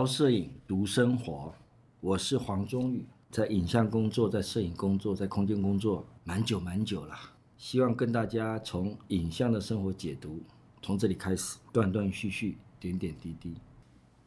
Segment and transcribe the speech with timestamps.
[0.00, 1.52] 聊摄影，读生活。
[2.00, 7.14] 我是黄忠宇，在影像工作，在摄影工作，在空间工作，蛮久蛮久了。
[7.58, 10.40] 希望跟大家从影像的生活解读，
[10.80, 13.52] 从这里开始，断断续续，点点滴滴。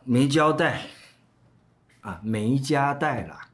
[0.03, 0.85] 没交代
[2.01, 3.49] 啊，没家带啦。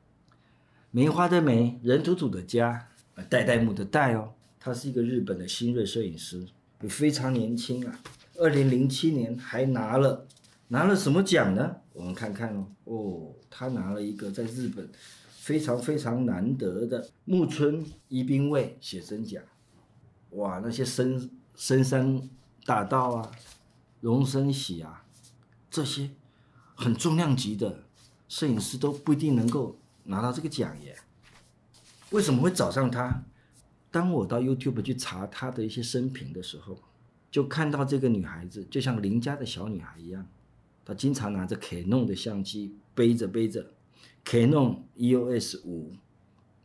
[0.92, 2.90] 梅花的梅，人土土的家，
[3.30, 4.34] 代代木的代哦。
[4.60, 6.46] 他是一个日本的新锐摄影师，
[6.82, 7.98] 也非常年轻啊。
[8.36, 10.28] 二零零七年还拿了。
[10.70, 11.76] 拿了什么奖呢？
[11.94, 12.68] 我们看看哦。
[12.86, 14.88] 哦，他拿了一个在日本
[15.28, 19.44] 非常非常难得的木村伊兵卫写真奖。
[20.32, 22.22] 哇，那些深深山
[22.66, 23.32] 大道啊，
[24.00, 25.04] 荣升喜啊，
[25.72, 26.12] 这些
[26.76, 27.84] 很重量级的
[28.28, 30.96] 摄影师都不一定能够拿到这个奖耶。
[32.12, 33.24] 为什么会找上他？
[33.90, 36.78] 当我到 YouTube 去查他的一些生平的时候，
[37.32, 40.28] 就看到这个女孩子就像邻家的小女孩一样。
[40.90, 43.74] 他经常拿着 Canon 的相机，背着背着
[44.26, 45.96] Canon EOS 五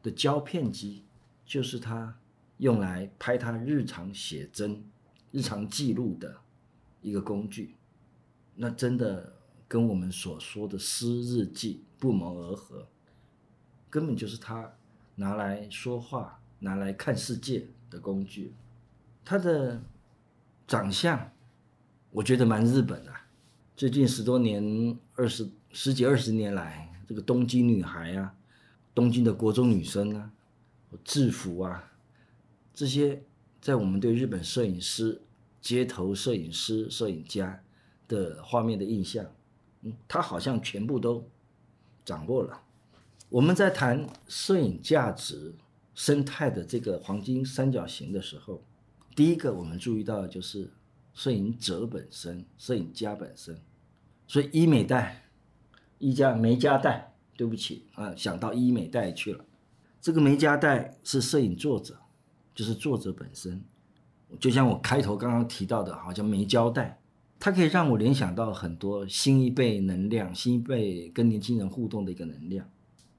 [0.03, 1.05] 的胶片机，
[1.45, 2.19] 就是他
[2.57, 4.83] 用来拍他日常写真、
[5.31, 6.39] 日常记录的
[7.03, 7.75] 一个工具。
[8.55, 9.35] 那真的
[9.69, 12.89] 跟我们所说的私日记不谋而合，
[13.91, 14.73] 根本就是他
[15.17, 18.55] 拿来说话、拿来看世界的工具。
[19.23, 19.83] 他的
[20.67, 21.31] 长相，
[22.11, 23.13] 我觉得蛮日本的。
[23.77, 28.33] 最近十多年、二十十几二十年来，这个东京女孩啊，
[28.95, 30.31] 东京的国中女生啊，
[31.03, 31.93] 制服啊，
[32.73, 33.21] 这些
[33.61, 35.21] 在我们对日本摄影师、
[35.61, 37.65] 街头摄影师、摄影家
[38.07, 39.27] 的画面的印象，
[39.83, 41.29] 嗯，他好像全部都
[42.05, 42.63] 掌握了。
[43.29, 45.53] 我们在谈摄影价值
[45.97, 48.63] 生态的这个黄金三角形的时候，
[49.17, 50.71] 第一个我们注意到的就是。
[51.15, 53.59] 摄影者本身，摄影家本身，
[54.27, 55.23] 所以医美带，
[55.99, 59.45] 医家没家带，对不起啊，想到医美带去了。
[60.01, 61.97] 这个没家带是摄影作者，
[62.55, 63.63] 就是作者本身。
[64.41, 66.99] 就像我开头刚刚提到的，好像没交代，
[67.39, 72.69] 它可以让我联想到很多新一辈能量，新一辈跟年轻人互动的一个能量。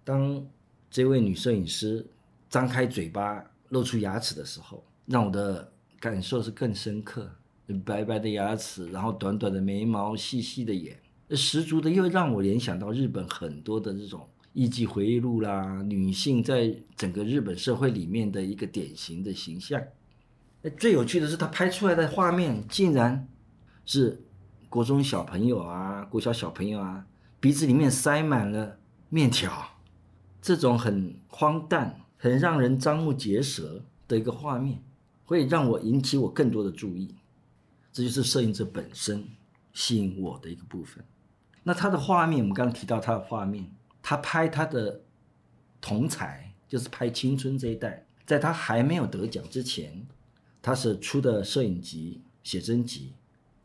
[0.04, 0.46] 当
[0.92, 2.06] 这位女摄影师
[2.50, 7.32] 张开嘴巴露出牙齿的时候，让我的感受是更深刻。
[7.84, 10.98] 白白的牙齿，然后短短的眉毛，细细的眼，
[11.32, 19.82] 十足的又让我联想到日本很多的这种艺伎回忆录啦，女性在整个日本社会里面的一个典型的形象。
[20.78, 23.28] 最有趣的是，他拍出来的画面竟然
[23.86, 24.24] 是
[24.70, 27.06] 国中小朋友啊，国小小朋友啊，
[27.40, 28.78] 鼻子里面塞满了
[29.10, 29.52] 面条，
[30.42, 34.82] 这种很荒诞、很让人瞠目结舌的一个画面，
[35.26, 37.14] 会让我引起我更多的注意。
[37.96, 39.26] 这就是摄影者本身
[39.72, 41.02] 吸引我的一个部分。
[41.64, 45.00] 那他的画面，我们刚刚提到他的画面，他拍他的
[45.80, 50.06] 同才，就是拍青春这一代，在他还没有得奖之前，
[50.62, 53.14] 他是出的摄影集、写真集，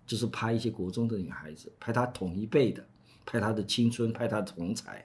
[0.06, 2.86] 就是拍一些国中的女孩子，拍他同一辈的，
[3.26, 5.04] 拍他的青春，拍他的同才。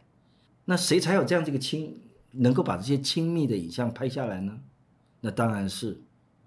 [0.66, 2.00] 那谁才有这样这个亲，
[2.30, 4.62] 能够把这些亲密的影像拍下来呢？
[5.20, 6.00] 那当然是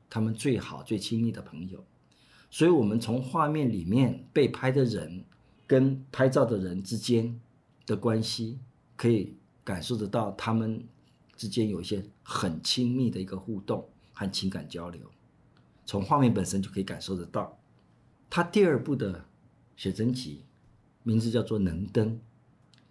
[0.08, 1.84] 他们最好最亲密的朋友。
[2.50, 5.22] 所以，我们从画面里面被拍的人
[5.66, 7.38] 跟拍照的人之间
[7.84, 8.58] 的关系，
[8.96, 10.82] 可以感受得到他们
[11.36, 15.02] 之间有一些很亲密的一个互动和情感交流。
[15.84, 17.58] 从画面本身就可以感受得到。
[18.30, 19.26] 他第二部的
[19.76, 20.46] 写真集
[21.02, 22.12] 名字叫做《能登》，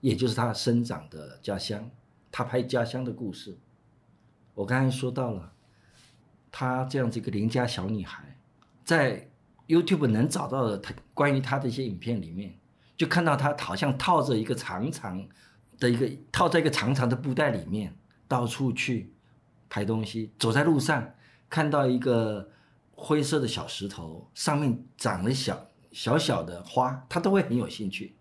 [0.02, 1.90] 也就是他生长的家乡，
[2.32, 3.58] 他拍家乡的故事。
[4.54, 5.52] 我刚才说到了，
[6.52, 8.40] 他这样子一个邻家小女孩，
[8.86, 9.32] 在。
[9.68, 12.58] YouTube 能找到的他关于他的一些影片里面，
[12.96, 15.28] 就看到他好像套着一个长长
[15.78, 17.94] 的一个套在一个长长的布袋里面，
[18.28, 19.14] 到处去
[19.70, 20.32] 拍东西。
[20.40, 21.14] 走在路上
[21.50, 22.50] 看到一个
[22.92, 28.16] 灰色的小石头，上面长了小小小的花，他都会很有兴趣，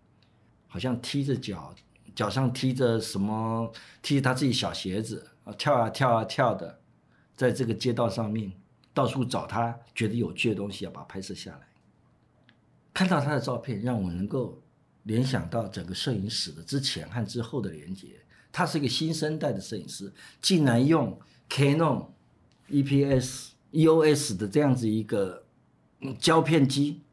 [0.67, 1.73] 好像踢着脚，
[2.13, 3.71] 脚上踢着什么，
[4.01, 6.79] 踢着他自己小鞋子啊，跳啊跳啊跳的，
[7.35, 8.51] 在这个街道上面。
[8.97, 11.67] 到处找他觉得有趣的东西，要把它拍摄下来。
[12.91, 14.59] 看到他的照片，让我能够
[15.03, 18.07] 联想到整个摄影史的之前和之后的连接。
[18.51, 20.11] 他是一个新生代的摄影师，
[20.41, 21.15] 竟然用
[21.47, 22.07] Canon
[22.71, 25.45] EPS EOS 的这样子一个
[26.17, 27.03] 胶片机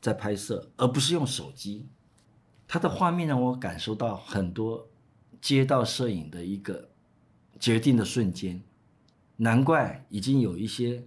[0.00, 1.88] 在拍摄，而不是用手机。
[2.68, 4.88] 他的画面让我感受到很多
[5.40, 6.88] 街道摄影的一个
[7.58, 8.62] 决定的瞬间。
[9.40, 11.04] 难怪已经有一些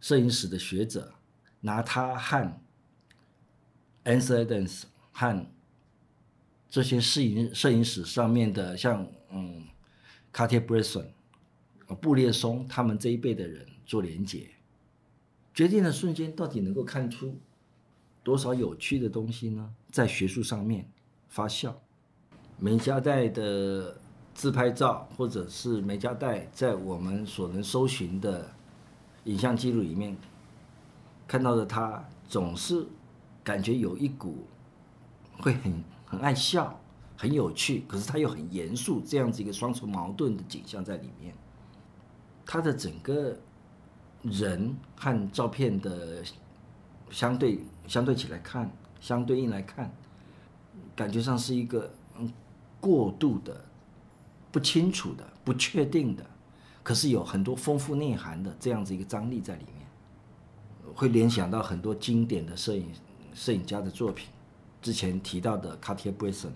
[0.00, 1.12] 摄影史的学者
[1.60, 2.60] 拿他和
[4.04, 5.46] Ansel Adams 和
[6.70, 9.66] 这些摄影摄影史上面的，像嗯，
[10.30, 11.12] 卡铁布列松、
[12.00, 14.48] 布列松他们这一辈的人做连接，
[15.52, 17.36] 决定的瞬间到底能够看出
[18.22, 19.74] 多少有趣的东西呢？
[19.90, 20.88] 在学术上面
[21.28, 21.74] 发酵，
[22.58, 24.00] 梅加代的
[24.38, 28.48] 自拍照，或者是梅加代在我们所能搜寻的
[29.24, 30.16] 影像记录里面
[31.26, 32.86] 看到的他，总是
[33.42, 34.46] 感觉有一股
[35.40, 35.82] 会很。
[36.10, 36.80] 很爱笑，
[37.18, 41.34] 很有趣，可是他又很严肃，这样子一个双重矛盾的景象在里面。
[42.46, 43.36] 他的整个
[44.22, 46.24] 人和照片的
[47.10, 48.70] 相对相对起来看，
[49.02, 49.92] 相对应来看，
[50.96, 52.32] 感觉上是一个嗯
[52.80, 53.62] 过度的、
[54.50, 56.24] 不清楚的、不确定的，
[56.82, 59.86] 可是有很多丰富内涵的这样子一个张力在里面，
[60.94, 62.88] 会联想到很多经典的摄影
[63.34, 64.28] 摄影家的作品。
[64.80, 66.52] 之前提到的卡铁布列松、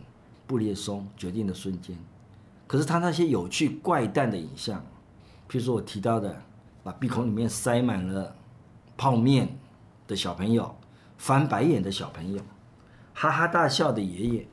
[0.47, 1.99] 布列松决定的瞬间，
[2.67, 4.79] 可是他那些有趣怪诞的影像，
[5.49, 6.41] 譬如说我提到的，
[6.85, 8.35] 把鼻孔里面塞满了
[8.97, 9.59] 泡面
[10.07, 10.75] 的小朋友，
[11.19, 12.41] 翻白眼的小朋友，
[13.13, 14.49] 哈哈大笑的爷爷，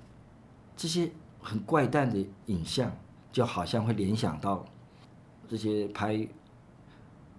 [0.75, 1.09] 这些
[1.39, 2.92] 很怪诞的影像，
[3.31, 4.65] 就好像会联想到
[5.47, 6.27] 这些拍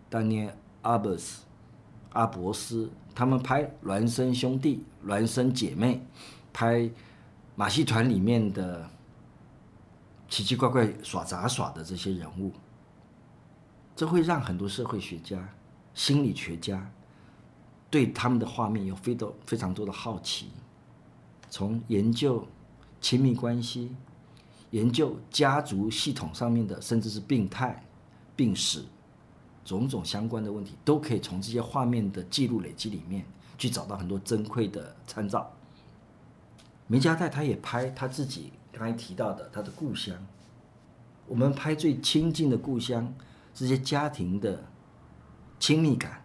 [0.09, 1.45] 当年阿伯斯。
[2.11, 5.95] 阿伯斯他们拍《孪生兄弟》《孪生姐妹》，
[6.53, 6.91] 拍
[7.55, 8.89] 马戏团里面的
[10.29, 12.53] 奇奇怪怪耍杂耍的这些人物，
[13.95, 15.49] 这会让很多社会学家、
[15.95, 16.91] 心理学家
[17.89, 20.51] 对他们的画面有非多非常多的好奇。
[21.49, 22.45] 从研究
[23.01, 23.95] 亲密关系、
[24.71, 27.85] 研究家族系统上面的，甚至是病态、
[28.35, 28.85] 病史。
[29.63, 33.25] 种种相关的问题，都可以从这些画面的记录累积里面
[33.59, 35.53] 去找到很多珍贵的参照。
[36.89, 40.17] 梅家代他也拍他自己刚才提到的他的故乡，
[41.27, 43.15] 我们拍最亲近的故乡，
[43.55, 44.65] 这些家庭的
[45.61, 46.25] 亲密感，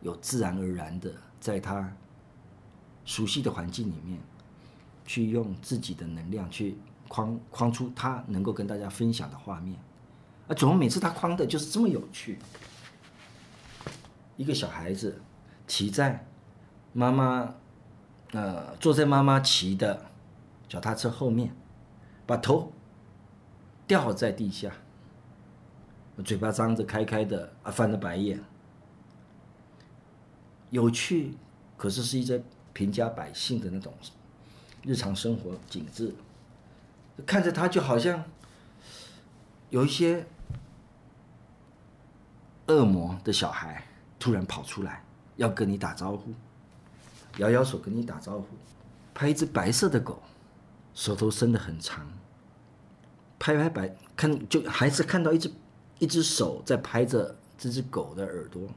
[0.00, 1.94] 有自然而然的在他
[3.04, 4.18] 熟悉的环境里面，
[5.04, 9.76] 去用自己的能量去框框出他能够跟大家分享的画面，
[10.46, 12.38] 啊，怎么每次他框的就是这么有趣。
[14.36, 15.20] 一个小孩子
[15.66, 16.24] 骑在
[16.92, 17.54] 妈妈，
[18.32, 20.06] 呃，坐在妈妈骑的
[20.68, 21.52] 脚踏车后面，
[22.24, 22.72] 把头
[23.86, 24.72] 掉在地下，
[26.24, 28.40] 嘴巴张着开开的啊，翻着白眼，
[30.70, 31.34] 有趣，
[31.76, 33.92] 可是是一些平家百姓的那种
[34.82, 36.14] 日常生活景致，
[37.26, 38.24] 看着他就好像
[39.70, 40.26] 有一些
[42.66, 43.84] 恶魔的小孩。
[44.20, 45.04] 突然跑出来
[45.36, 46.32] 要跟你打招呼，
[47.36, 48.46] 摇摇手跟你打招呼，
[49.14, 50.20] 拍一只白色的狗，
[50.92, 52.04] 手头伸得很长，
[53.38, 55.52] 拍拍白看就还是看到一只
[56.00, 58.68] 一只手在拍着这只狗的耳朵。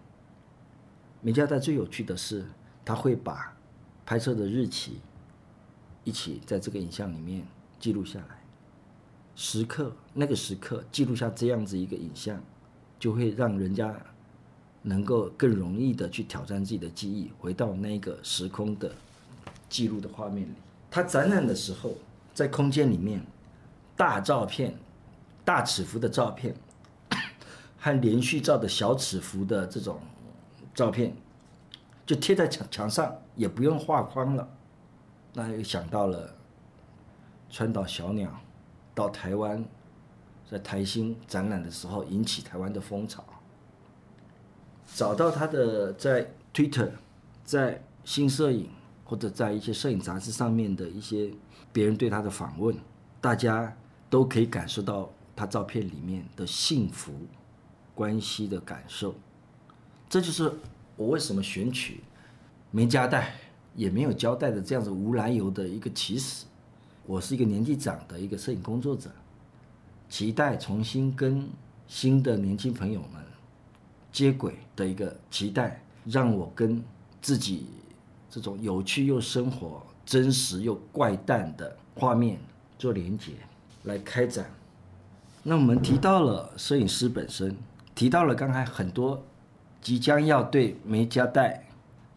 [1.21, 2.45] 美加代最有趣的是，
[2.85, 3.57] 他会把
[4.05, 5.01] 拍摄的日期
[6.03, 7.43] 一起在这个影像里面
[7.79, 8.40] 记录下来，
[9.35, 12.41] 时刻那个时刻记录下这样子一个影像，
[12.99, 13.95] 就会让人家。
[14.83, 18.91] 能够更容易的去挑战自己的记忆，回到那个时空的
[19.69, 20.53] 记录的画面里。
[20.89, 21.93] 他展览的时候，
[22.33, 23.23] 在空间里面，
[23.95, 24.75] 大照片、
[25.45, 26.55] 大尺幅的照片
[27.77, 29.99] 和连续照的小尺幅的这种
[30.73, 31.15] 照片，
[32.03, 34.49] 就贴在墙墙上，也不用画框了。
[35.31, 36.35] 那又想到了
[37.51, 38.35] 川岛小鸟
[38.93, 39.63] 到台湾，
[40.49, 43.23] 在台新展览的时候，引起台湾的风潮。
[44.93, 46.91] 找到他的在 Twitter，
[47.45, 48.69] 在新摄影
[49.05, 51.31] 或者在一些摄影杂志上面的一些
[51.71, 52.75] 别人对他的访问，
[53.21, 53.75] 大家
[54.09, 57.13] 都可以感受到他照片里面的幸福
[57.95, 59.15] 关系的感受。
[60.09, 60.51] 这就是
[60.97, 62.03] 我为什么选取
[62.69, 63.35] 没交代
[63.73, 66.45] 也没有交代的这样子无来由的一个起始。
[67.05, 69.09] 我是一个年纪长的一个摄影工作者，
[70.09, 71.47] 期待重新跟
[71.87, 73.21] 新的年轻朋友们。
[74.11, 76.83] 接轨的一个期待，让我跟
[77.21, 77.67] 自己
[78.29, 82.37] 这种有趣又生活、真实又怪诞的画面
[82.77, 83.31] 做连接，
[83.83, 84.45] 来开展。
[85.43, 87.55] 那我们提到了摄影师本身，
[87.95, 89.23] 提到了刚才很多
[89.81, 91.63] 即将要对梅加代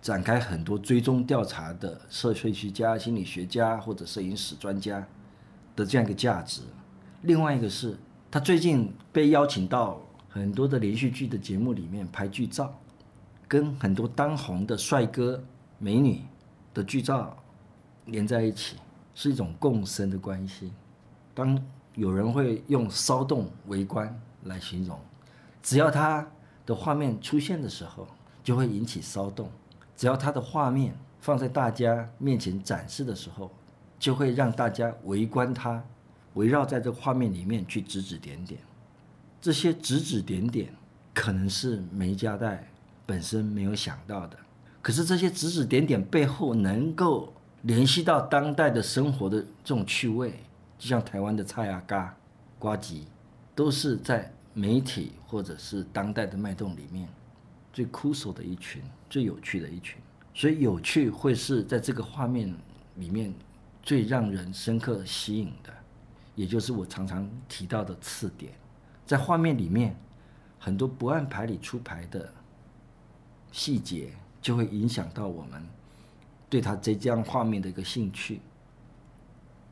[0.05, 5.03] 展开很多追踪调查的社会学家、心理学家或者摄影史专家
[5.75, 6.61] 的这样一个价值。
[7.23, 7.97] 另外一个是
[8.31, 9.99] 他最近被邀请到。
[10.29, 12.77] 很多的连续剧的节目里面拍剧照，
[13.47, 15.41] 跟很多当红的帅哥
[15.79, 16.23] 美女
[16.75, 17.37] 的剧照
[18.07, 18.77] 连在一起，
[19.15, 20.73] 是一种共生的关系。
[21.35, 21.57] 当
[21.95, 24.99] 有人会用骚动围观来形容，
[25.63, 26.29] 只要他
[26.67, 28.05] 的画面出现的时候，
[28.43, 29.47] 就会引起骚动；
[29.97, 33.51] 只要他的画面放在大家面前展示的时候，
[33.99, 35.83] 就会让大家围观他，
[36.35, 38.61] 围绕在这画面里面去指指点点。
[39.41, 40.75] 这些指指点点，
[41.13, 42.69] 可能是梅家代
[43.07, 44.37] 本身没有想到的。
[44.83, 47.33] 可是这些指指点点背后能够
[47.63, 50.35] 联系到当代的生活的这种趣味，
[50.79, 52.15] 就像台湾的菜啊嘎、
[52.59, 53.07] 瓜吉，
[53.55, 57.09] 都是在媒体或者是当代的脉动里面
[57.75, 60.01] 最酷手的一群、最有趣的一群。
[60.33, 62.51] 所以有趣会是在这个画面
[62.95, 63.35] 里面
[63.83, 65.71] 最让人深刻吸引的，
[66.35, 68.51] 也就是我常常提到的次点，
[69.05, 69.95] 在画面里面
[70.59, 72.33] 很多不按牌理出牌的
[73.53, 74.11] 细节。
[74.45, 75.67] 就会影响到我们
[76.51, 78.43] 对他这张画面的一个兴趣。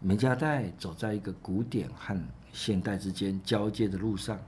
[0.00, 2.18] 梅家代走在一个古典和
[2.54, 4.40] 现代之间交界的路上，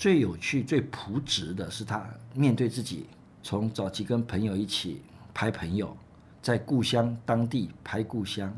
[0.00, 2.02] 最有趣、最朴实的是他
[2.32, 3.04] 面对自己，
[3.42, 5.02] 从早期跟朋友一起
[5.34, 5.94] 拍朋友，
[6.40, 8.50] 在故乡当地拍故乡，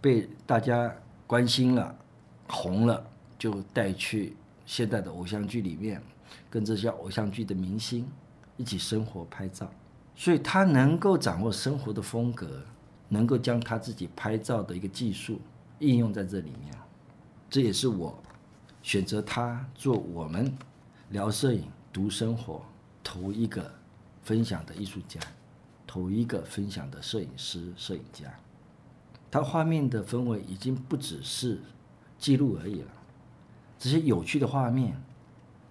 [0.00, 0.94] 被大家
[1.26, 1.92] 关心了、
[2.46, 3.04] 红了，
[3.36, 6.00] 就带去现代的偶像剧里面，
[6.48, 8.08] 跟这些偶像剧的明星
[8.56, 9.68] 一起生活拍照。
[10.14, 12.62] 所以他能够掌握生活的风格，
[13.08, 15.40] 能够将他自己拍照的一个技术
[15.80, 16.72] 应用在这里面，
[17.50, 18.16] 这也是我
[18.82, 20.52] 选择他做我们
[21.10, 22.64] 聊摄影、读生活
[23.02, 23.70] 头一个
[24.22, 25.20] 分享的艺术家，
[25.86, 28.26] 头一个分享的摄影师、摄影家。
[29.30, 31.60] 他画面的氛围已经不只是
[32.18, 32.90] 记录而已了，
[33.78, 35.00] 这些有趣的画面、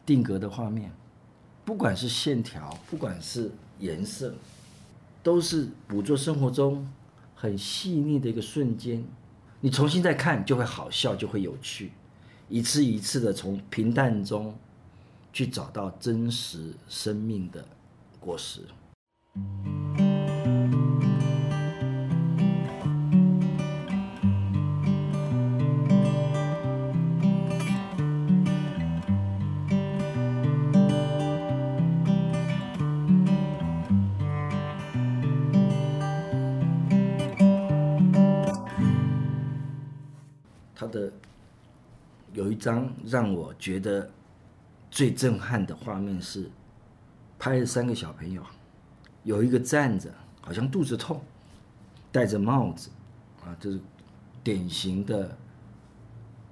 [0.05, 0.91] 定格的画面，
[1.65, 3.51] 不管是线条，不管是。
[3.79, 4.33] 颜色
[5.21, 6.91] 都是捕捉生活中
[7.35, 9.05] 很细腻的一个瞬间，
[9.59, 11.91] 你重新再看就会好笑，就会有趣，
[12.49, 14.57] 一次一次的从平淡中
[15.33, 17.65] 去找到真实生命的
[18.19, 18.61] 果实。
[42.38, 44.08] 有一张让我觉得
[44.91, 46.48] 最震撼的画面是，
[47.39, 48.44] 拍了三个小朋友，
[49.24, 51.20] 有一个站着，好像肚子痛，
[52.12, 52.91] 戴着帽子，
[53.44, 53.79] 啊，这是
[54.44, 55.36] 典型的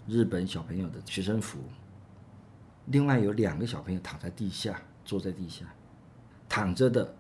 [0.08, 1.60] 日本小朋友的学生服。
[2.88, 5.66] 另外有两个小朋友躺在地下，坐在地下，
[6.50, 7.14] 躺着的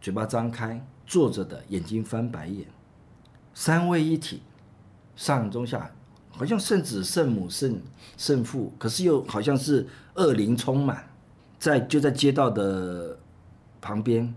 [0.00, 2.66] 嘴巴张开，坐着的眼睛翻白眼，
[3.52, 4.40] 三位一体，
[5.16, 5.90] 上中下。
[6.36, 7.80] 好像圣子、圣母、圣
[8.18, 11.08] 圣父，可是又好像是恶灵充满，
[11.58, 13.18] 在就在街道的
[13.80, 14.34] 旁边，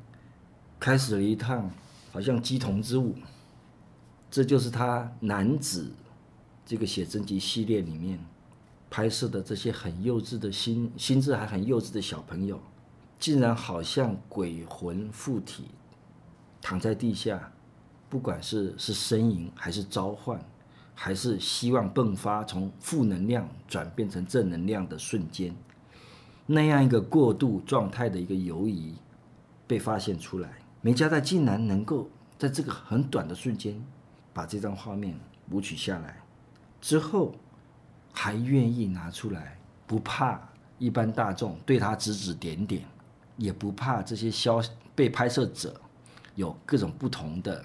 [0.79, 1.70] 开始了一趟
[2.13, 3.13] 好像鸡童之舞。
[4.32, 5.91] 这就是他男子
[6.65, 8.18] 这个写真集系列里面
[8.89, 12.62] 拍摄的这些很幼稚的心心智还很幼稚的小朋友，
[13.20, 15.65] 竟然好像鬼魂附体，
[16.62, 17.51] 躺在地下，
[18.08, 20.39] 不管是是呻吟还是召唤。
[21.01, 25.56] 还是希望迸发，从负能量转变成正能量的瞬间，
[26.46, 28.94] 那样一个过渡状态的一个游移
[29.65, 30.50] 被发现出来。
[30.82, 33.82] 梅加代竟然能够在这个很短的瞬间
[34.34, 35.18] 把这张画面
[35.50, 36.22] 捕取下来，
[36.82, 37.34] 之后
[38.12, 42.84] 还愿意拿出来，不怕一般大众对他指指点点，
[43.38, 44.62] 也不怕这些消
[44.94, 45.79] 被拍摄者
[46.36, 47.63] 有各种不同的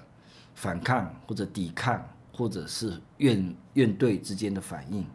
[0.55, 2.01] 反抗或者抵抗。
[2.37, 5.07] 或者是院院队之间的反应，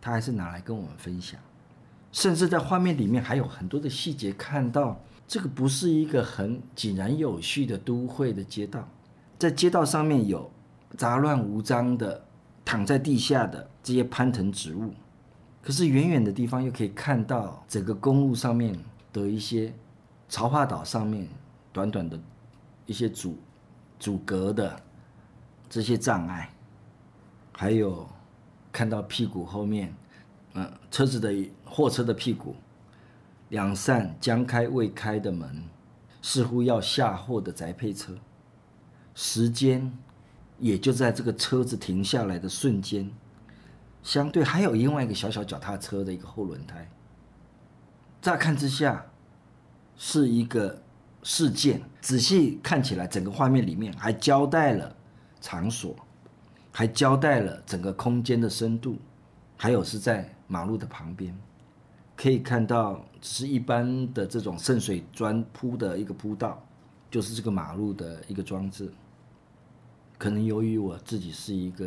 [0.00, 1.38] 他还是拿来跟我们分享。
[2.10, 8.88] 甚至在画面里面还有很多的细节，看到这个不是一个很井然有序的都会的街道，
[9.38, 10.50] 在街道上面有
[10.96, 12.24] 杂乱无章的
[12.64, 14.94] 躺在地下的这些攀藤植物，
[15.60, 18.74] 可是远远的地方又可以看到整个公路上面
[19.12, 19.70] 的一些
[20.30, 21.28] 潮化岛上面
[21.74, 22.18] 短短的
[22.86, 23.36] 一些阻
[24.00, 24.87] 阻隔的。
[25.68, 26.50] 这些障碍，
[27.52, 28.08] 还有
[28.72, 29.94] 看到屁股后面，
[30.54, 31.32] 嗯，车子的
[31.64, 32.56] 货车的屁股，
[33.50, 35.62] 两扇将开未开的门，
[36.22, 38.14] 似乎要下货的宅配车。
[39.14, 39.92] 时间
[40.58, 43.10] 也就在这个车子停下来的瞬间，
[44.02, 46.88] 相对还有另外一个小小脚踏车的一个后轮胎。
[48.22, 49.04] 乍看之下
[49.96, 50.82] 是一个
[51.22, 54.94] 事件，仔细看起来，整个画面里面还交代了。
[55.40, 55.94] 场所，
[56.72, 58.96] 还交代了整个空间的深度，
[59.56, 61.36] 还有是在马路的旁边，
[62.16, 66.62] 可以看到是一般的这种渗水砖铺的一个铺道，
[67.10, 68.90] 就是这个马路的一个装置。
[70.16, 71.86] 可能由于我自己是一个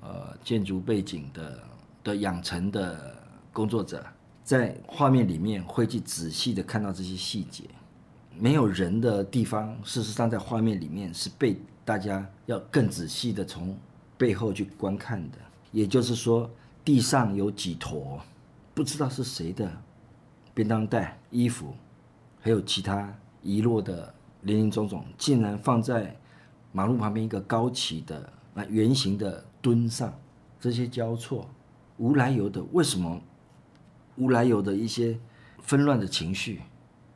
[0.00, 1.58] 呃建筑背景的
[2.04, 3.16] 的养成的
[3.52, 4.04] 工作者，
[4.44, 7.64] 在画面里面会去仔细的看到这些细节。
[8.38, 11.60] 没有人的地方，事实上在画面里面是被
[11.90, 13.76] 大家要更仔细的从
[14.16, 15.38] 背后去观看的。
[15.72, 16.48] 也就是说，
[16.84, 18.20] 地上有几坨
[18.72, 19.68] 不知道是谁的
[20.54, 21.74] 便当袋、衣服，
[22.40, 26.16] 还有其他遗落的林林总总，竟然放在
[26.70, 30.14] 马路旁边一个高起的那圆形的墩上。
[30.60, 31.50] 这些交错，
[31.96, 33.20] 无来由的，为什么？
[34.14, 35.18] 无来由的一些
[35.60, 36.60] 纷乱的情绪，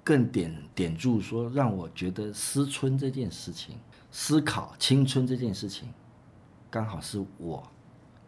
[0.02, 3.76] 更点点住说，让我觉得思春这件事情，
[4.16, 5.92] 思考青春这件事情，
[6.70, 7.60] 刚好是我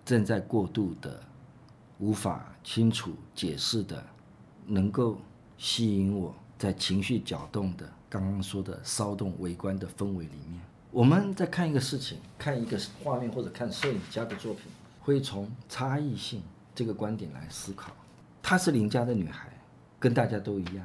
[0.05, 1.23] 正在过度的、
[2.00, 4.05] 无法清楚解释的，
[4.66, 5.16] 能够
[5.57, 10.61] 吸引我在情绪搅动的刚刚说的骚动围观的氛围里面。
[10.90, 14.64] 我们在看一个事情、看一个画面或者看摄影家的作品，
[15.00, 16.43] 会从差异性
[16.75, 17.93] 这个观点来思考。
[18.43, 19.57] 她是邻家的女孩，
[20.00, 20.85] 跟大家都一样。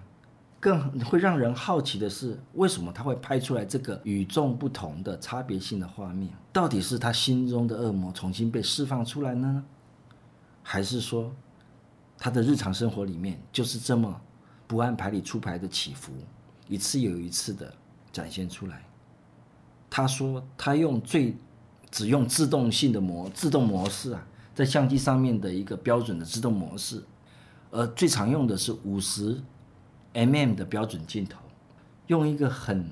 [0.61, 6.31] 更会让人好奇的是，为什么他会拍出来这个与众不同的差别性的画面？
[6.53, 9.65] 到底是他心中的恶魔重新被释放出来呢？
[10.61, 11.33] 还是说，
[12.15, 14.21] 他的日常生活里面就是这么
[14.67, 16.11] 不按牌理出牌的起伏，
[16.67, 17.73] 一次又一次的
[18.13, 18.83] 展现出来？
[19.89, 21.35] 他说，他用最
[21.89, 27.03] 只用自动性的模自动模式啊，在相机上面的一个标准的自动模式。
[27.71, 29.41] 而最常用的是五十
[30.13, 31.39] mm 的标准镜头，
[32.07, 32.85] 用一个很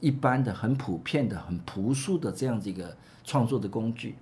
[0.00, 4.16] 一般的、很普遍的、很朴素的这样子一个创作的工具，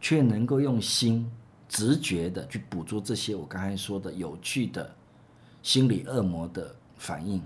[0.00, 1.30] 却能够用心
[1.68, 4.94] 直觉的去捕捉这些我刚才说的有趣的
[5.62, 7.42] 心理恶魔的反应。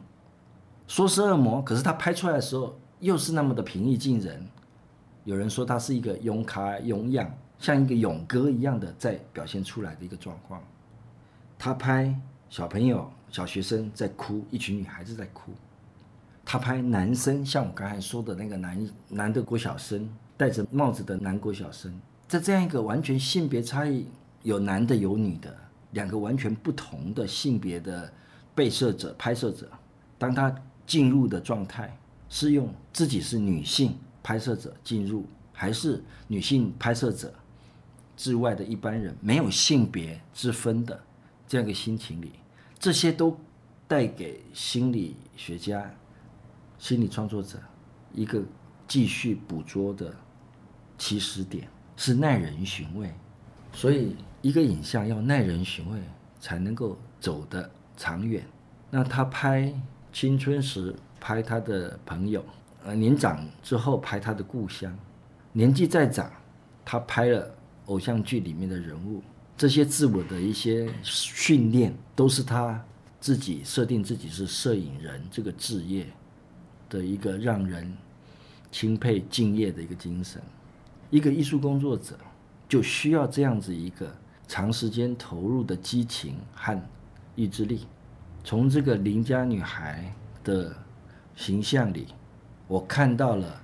[0.87, 4.47] 说是恶魔，可是他拍出来的时候又是那么的平易近人。
[5.25, 10.62] 有人说他是一个勇卡勇样，像一个勇哥一样的在表现出来的一个状况。
[11.59, 15.53] 他拍小朋友、小学生在哭，一群女孩子在哭。
[16.45, 21.93] 他拍男生，像我刚才说的那个男男的国小生，戴着帽子的男国小生，
[22.27, 24.07] 在这样一个完全性别差异，
[24.43, 25.55] 有男的有女的，
[25.93, 28.11] 两个完全不同的性别的
[28.55, 29.71] 被摄者、拍摄者，
[30.17, 30.55] 当他
[30.87, 31.95] 进入的状态
[32.31, 37.33] 是用自己是女性拍摄者进入，还是女性拍摄者
[38.17, 40.99] 之外的一般人，没有性别之分的。
[41.47, 42.33] 这样一个心情里，
[42.79, 43.37] 这些都
[43.87, 45.91] 带给心理学家、
[46.79, 47.59] 心理创作者
[48.12, 48.43] 一个
[48.87, 50.14] 继续捕捉的
[50.97, 53.12] 起始点，是耐人寻味。
[53.73, 56.01] 所以，一个影像要耐人寻味，
[56.41, 58.47] 才能够走得长远。
[58.91, 59.73] 那他拍
[60.12, 62.45] 青春时拍他的朋友，
[62.85, 64.97] 呃，年长之后拍他的故乡，
[65.53, 66.31] 年纪再长，
[66.85, 67.55] 他拍了
[67.87, 69.23] 偶像剧里面的人物。
[69.59, 72.81] 这些自我的一些训练，都是他
[73.18, 76.07] 自己设定自己是摄影人这个职业
[76.88, 77.92] 的一个让人
[78.71, 80.40] 钦佩敬业的一个精神。
[81.11, 82.16] 一个艺术工作者
[82.68, 84.14] 就需要这样子一个
[84.47, 86.81] 长时间投入的激情和
[87.35, 87.85] 意志力。
[88.44, 90.73] 从这个邻家女孩的
[91.35, 92.07] 形象里，
[92.68, 93.61] 我看到了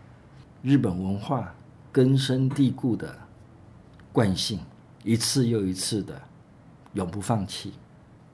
[0.60, 1.54] 日本文化
[1.92, 3.16] 根深蒂固的
[4.12, 4.58] 惯性。
[5.04, 6.20] 一次又一次的，
[6.94, 7.74] 永不放弃。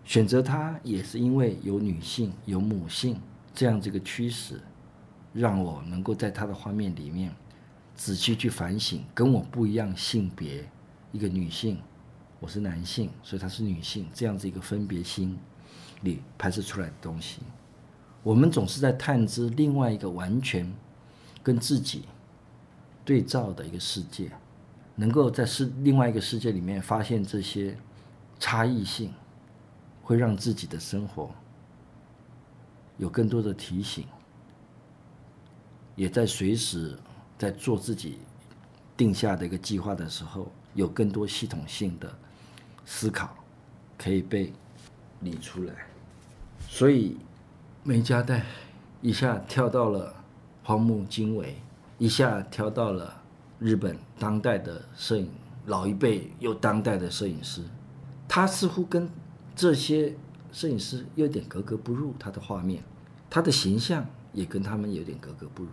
[0.04, 3.20] 选择他也是因为有女性、有母性
[3.52, 4.60] 这样这个驱使，
[5.32, 7.34] 让我能够在他的画面里面
[7.94, 10.66] 仔细去反省跟我不一样性别
[11.12, 11.78] 一个女性，
[12.38, 15.38] 我是男性，所以她是女性这样子一个分别心
[16.02, 17.40] 里拍摄出来的东西。
[18.22, 20.72] 我们总是在探知另外一个完全
[21.42, 22.04] 跟自己
[23.04, 24.30] 对照的一个世界。
[25.00, 27.74] 能够在世另外一个世界里面发现这些
[28.38, 29.10] 差异性，
[30.02, 31.30] 会让自己的生活
[32.98, 34.04] 有更多的提醒，
[35.96, 36.98] 也在随时
[37.38, 38.18] 在做自己
[38.94, 42.14] 定下的一个计划的时候，有更多系统性的
[42.84, 43.34] 思考
[43.96, 44.52] 可以被
[45.20, 45.72] 理出来。
[46.68, 47.16] 所以
[47.82, 48.44] 梅加代
[49.00, 50.14] 一下跳到了
[50.62, 51.56] 荒木经惟，
[51.96, 53.19] 一下跳到了。
[53.60, 55.30] 日本当代的摄影
[55.66, 57.62] 老一辈又当代的摄影师，
[58.26, 59.08] 他似乎跟
[59.54, 60.16] 这些
[60.50, 62.14] 摄影师有点格格不入。
[62.18, 62.82] 他的画面，
[63.28, 65.70] 他的形象也跟他们有点格格不入。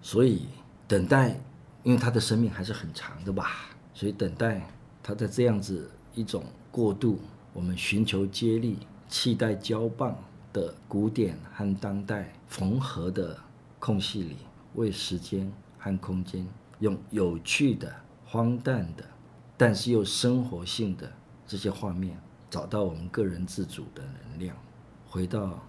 [0.00, 0.46] 所以
[0.86, 1.38] 等待
[1.82, 4.66] 因为他的生命还是很长的吧，所以等待
[5.02, 7.20] 他在这样子一种过渡，
[7.52, 10.16] 我们寻求接力、期待交棒
[10.52, 13.36] 的古典和当代缝合的
[13.78, 14.36] 空隙里，
[14.76, 16.46] 为时间和空间
[16.80, 17.94] 用有趣的、
[18.26, 19.04] 荒诞的，
[19.56, 21.12] 但是又生活性的
[21.46, 24.56] 这些画面，找到我们个人自主的能量，
[25.08, 25.62] 回到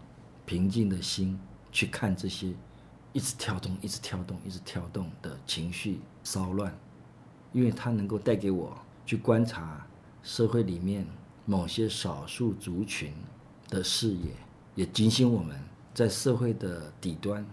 [0.45, 1.39] 平静的心
[1.71, 2.53] 去看这些
[3.13, 6.75] 一直跳动、一直跳动、一直跳动的情绪骚乱，
[7.53, 9.85] 因为它能够带给我去观察
[10.21, 11.07] 社会里面
[11.45, 13.13] 某些少数族群
[13.67, 14.31] 的视野，
[14.75, 15.59] 也警醒我们
[15.93, 17.43] 在社会的底端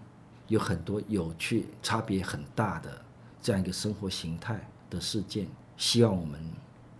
[0.47, 3.01] 有很多有趣、差别很大的
[3.47, 5.47] 这样一个生活形态的事件。
[5.77, 6.37] 希望我们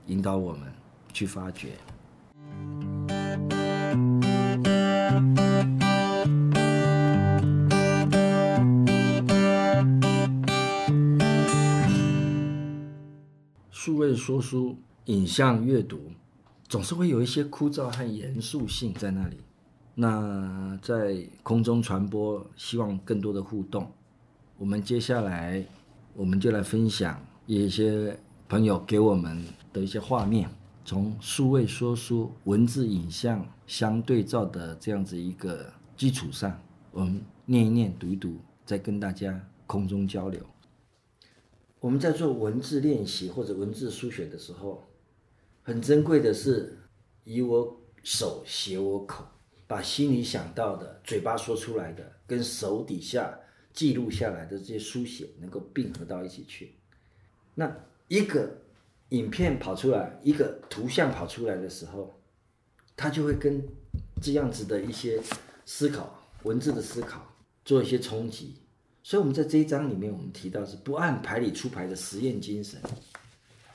[0.06, 0.72] 引导我们
[1.12, 1.74] 去发掘。
[13.70, 16.00] 数位说书、影像阅读，
[16.70, 19.42] 总是会有一些枯燥和严肃性在那里。
[19.96, 23.92] 那在空中传播，希望更多的互动。
[24.58, 25.66] 我们接下来，
[26.18, 28.20] 我们就来分享一些。
[28.50, 30.50] 朋友给我们的一些画面，
[30.86, 36.58] 从数位说书、文字、影像相对照的这样子一个基础上，
[36.92, 40.40] 我们念一念、读一读，再跟大家空中交流。
[41.82, 44.82] 我们在做文字练习或者文字书写的时候，
[45.62, 46.80] 很珍贵的是，
[47.26, 49.26] 以我手写我口，
[49.68, 53.38] 把心里想到的、嘴巴说出来的，跟手底下
[53.78, 56.74] 记录下来的这些书写，能够并合到一起去。
[57.56, 57.74] 那。
[58.10, 58.62] 一个
[59.10, 62.18] 影片跑出来，一个图像跑出来的时候，
[62.96, 63.62] 它就会跟
[64.22, 65.22] 这样子的一些
[65.66, 67.36] 思考、文字的思考
[67.66, 68.56] 做一些冲击。
[69.04, 72.82] 所以，我们在这一章里面，我们提到是不按牌理出牌的实验精神，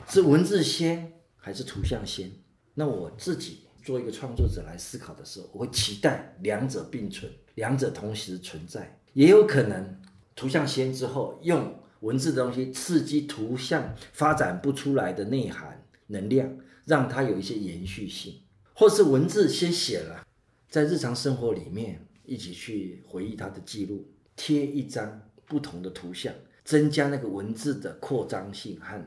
[0.09, 2.33] 是文字先还是图像先？
[2.73, 9.97] 那我自己做一个创作者来思考的时候，我会期待两者并存，两者同时存在，也有可能
[10.35, 11.75] 图像先之后用。
[12.03, 16.53] 文字的东西刺激图像发展不出来的内涵能量，
[16.85, 18.41] 让它有一些延续性，
[18.75, 20.27] 或是文字先写了，
[20.69, 29.01] 在日常生活里面一起去回忆它的记录，贴一张不同的图像，增加那个文字的扩张性和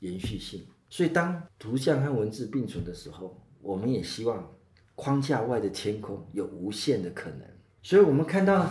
[0.00, 0.66] 延续性。
[0.90, 4.54] 所以，当图像和文字并存的时候，我们也希望
[4.94, 7.40] 框架外的天空有无限的可能。
[7.82, 8.70] 所以我们看到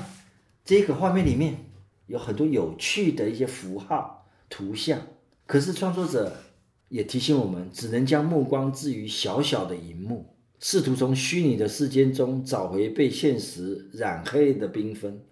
[0.64, 1.56] 这个画面里面。
[2.08, 5.00] 有很多有趣的一些符号、图像，
[5.46, 6.36] 可是创作者
[6.90, 15.24] 也提醒我们，只能将目光置于小小的荧幕，试图从虚拟的世间中找回被现实染黑的缤纷。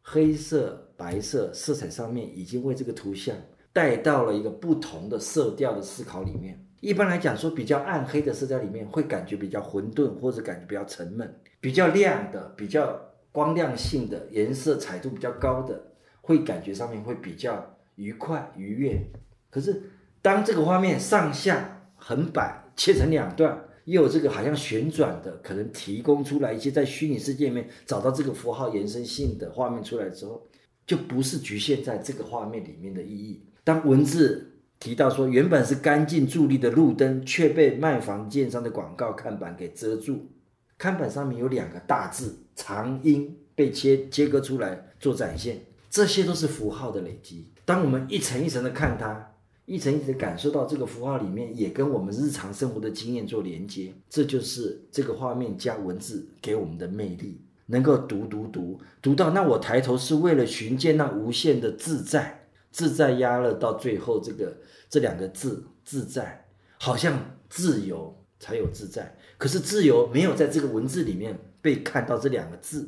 [0.00, 3.36] 黑色、白色色彩上面已经为这个图像
[3.70, 6.66] 带到了一个不同的色调的思考里面。
[6.80, 11.28] 一般来讲，说比较暗黑的色调里面会感觉比较混沌，或者感觉比较沉闷；
[11.60, 12.98] 比较亮的、比较
[13.32, 15.88] 光亮性的颜色彩度比较高的。
[16.24, 19.10] 会感觉上面会比较愉快愉悦，
[19.50, 19.90] 可是
[20.22, 30.46] 当这个画面上下横摆切成两段，又有这个好像旋转的，可能提供出来一些在虚拟世界里面找到这个符号延伸性的画面出来之后，
[30.86, 33.44] 就不是局限在这个画面里面的意义。
[33.64, 40.30] 当文字提到说原本是干净伫立的路灯，却被卖房建商的广告看板给遮住，
[40.78, 45.62] 看板上面有两个大字“长音”被切切割出来做展现。
[45.90, 47.48] 这些都是符号的累积。
[47.64, 49.34] 当我们一层一层的看它，
[49.66, 57.40] 一层一层感受到这个符号里面也跟我们日常生活的经验做连接，这就是这个画面加文字给我们的魅力。
[57.66, 64.56] 能够读读读读到，那我抬头是为了寻见那无限的自在，自在压了到最后这个
[64.90, 66.44] 这两个字自在，
[66.78, 72.86] 好像自由才有自在，可是自由没有在这个文字里面被看到这两个字，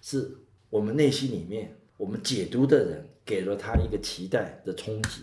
[0.00, 0.30] 是
[0.70, 1.76] 我们内心里面。
[1.96, 5.20] 我们解读的人给了他一个期待的冲击，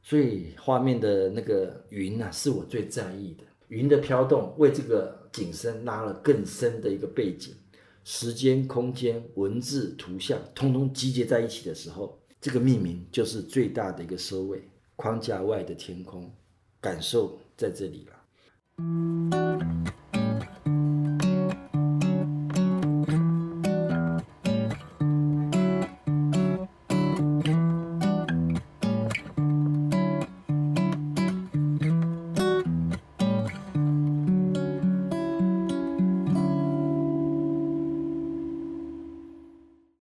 [0.00, 3.42] 所以画面的那个云啊，是我最在意的。
[3.66, 7.52] 云的飘动为这个景深拉了更深的一个背景，
[8.04, 14.62] 时间、空间、文字、图像，通通集结在一起的时候，这个命名就是最大的一个收尾。
[14.94, 16.32] 框架外的天空，
[16.80, 20.23] 感受在这里了。